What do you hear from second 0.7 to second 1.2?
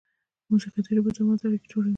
د ژبو